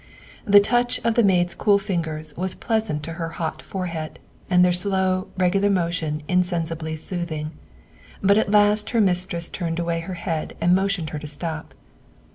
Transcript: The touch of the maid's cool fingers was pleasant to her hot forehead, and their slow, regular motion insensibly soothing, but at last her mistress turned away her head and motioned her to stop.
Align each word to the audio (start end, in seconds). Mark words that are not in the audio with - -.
The 0.45 0.59
touch 0.59 0.99
of 1.03 1.13
the 1.13 1.21
maid's 1.21 1.53
cool 1.53 1.77
fingers 1.77 2.35
was 2.35 2.55
pleasant 2.55 3.03
to 3.03 3.13
her 3.21 3.29
hot 3.37 3.61
forehead, 3.61 4.17
and 4.49 4.65
their 4.65 4.71
slow, 4.73 5.27
regular 5.37 5.69
motion 5.69 6.23
insensibly 6.27 6.95
soothing, 6.95 7.51
but 8.19 8.35
at 8.39 8.49
last 8.49 8.89
her 8.97 8.99
mistress 8.99 9.47
turned 9.47 9.77
away 9.77 9.99
her 9.99 10.15
head 10.15 10.55
and 10.59 10.73
motioned 10.73 11.11
her 11.11 11.19
to 11.19 11.27
stop. 11.27 11.75